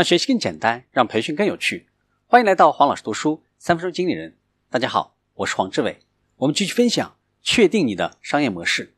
[0.00, 1.90] 让学习更简单，让培训更有趣。
[2.26, 4.38] 欢迎来到黄老师读书三分钟经理人。
[4.70, 5.98] 大家好，我是黄志伟。
[6.36, 8.94] 我们继续分享，确定你的商业模式。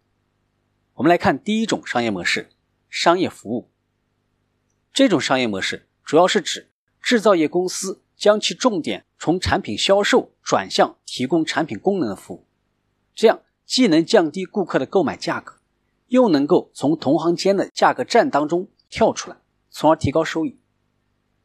[0.95, 2.51] 我们来看第一种商业模式：
[2.89, 3.73] 商业服务。
[4.93, 6.71] 这种商业模式主要是指
[7.01, 12.47] 制造业公司将其重点从产品销售转向提供产品功能的服务，
[13.13, 15.57] 这样既能降低顾客的购买价格，
[16.07, 19.39] 又能够从同行间的价格战当中跳出来，
[19.69, 20.61] 从而提高收益。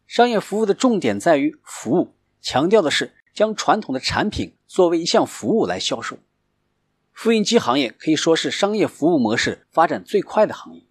[0.07, 6.17] 商业服务的重点在于服务，强调的是将传统的产品作为一项服务来销售。
[7.11, 10.83] 复印机行业可以说是商业服务模式发展最快的行业。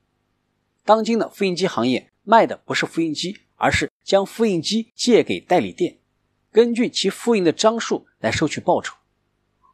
[0.85, 5.99] 当今的复印机行业卖的不是复印机，而是将复印机借给代理店，
[6.53, 8.97] 根据其复印的张数来收取报酬。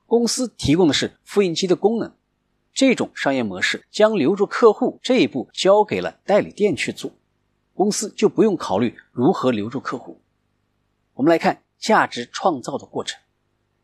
[0.07, 2.15] 公司提供的是复印机的功能。
[2.73, 7.13] 这种商业模式将留住客户这一步交给了代理店去做。
[7.75, 10.21] 公司就不用考虑如何留住客户。
[11.15, 13.21] 我们来看价值创造的过程。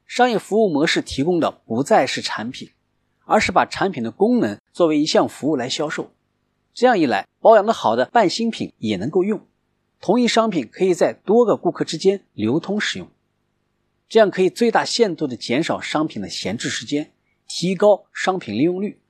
[0.07, 2.71] 商业服务模式提供的不再是产品，
[3.25, 6.11] 而是把产品的功能作为一项服务来销售。
[6.73, 9.47] 这样一来，保养的好的半新品也能够用，
[10.01, 13.11] 同一商品可以在多个顾客之间流通使用，
[14.09, 17.13] 这样可以最大限度的减少商品的闲置时间，
[17.47, 19.01] 提高商品利用率。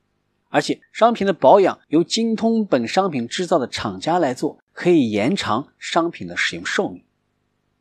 [0.49, 4.59] 而且，商品的保养由精通本商品制造的厂家来做。
[4.79, 7.03] 可以延长商品的使用寿命。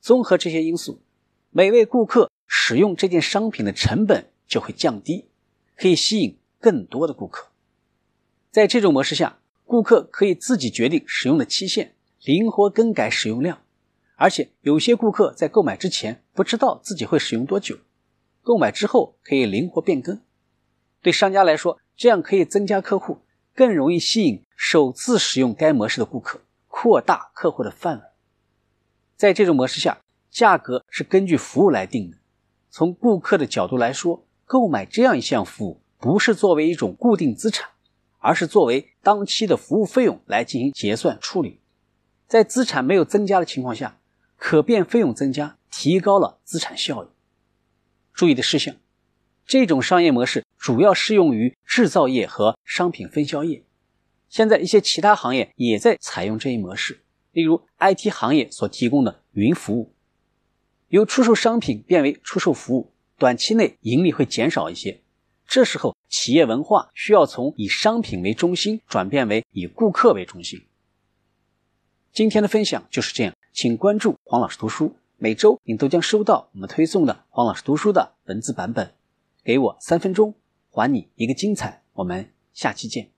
[0.02, 1.00] 综合这些因素，
[1.52, 5.30] 每位顾客使用这件商品的成本就会降低，
[5.76, 7.50] 可以吸引更多的顾客。
[8.50, 13.62] 在这种模式下，顾客可以自己决定使用的期限，灵活更改使用量。
[14.16, 17.78] 而且，有些顾客在购买之前不知道自己会使用多久，
[18.42, 20.20] 购买之后可以灵活变更。
[21.04, 23.20] 对商家来说，这样可以增加客户，
[23.54, 26.40] 更容易吸引首次使用该模式的顾客。
[26.70, 28.04] 扩大客户的范围，
[29.16, 29.98] 在这种模式下，
[30.30, 32.18] 价格是根据服务来定的。
[32.70, 37.72] 从顾客的角度来说，购买这样一项服务不是作为一种固定资产，
[38.20, 41.62] 而是作为当期的服务费用来进行结算处理。
[42.28, 43.98] 在资产没有增加的情况下，
[44.36, 47.08] 可变费用增加，提高了资产效益。
[48.14, 48.76] 注意的事项：
[49.48, 53.64] 这种商业模式主要适用于制造业和商品分销业。
[54.28, 59.94] 现在一些其他行业也在采用这一模式，例如 IT 行业所提供的云服务，
[60.90, 65.02] 由出售商品变为出售服务，短期内盈利会减少一些。
[65.48, 70.66] 这时候，企业文化需要从以商品为中心转变为以顾客为中心。
[72.12, 78.97] 今天的分享就是这样，请关注黄老师读书，每周你都将收到我们推送的黄老师读书的文字版本。
[79.48, 80.34] 给我三分钟，
[80.72, 81.82] 还你一个精彩。
[81.94, 83.17] 我们下期见。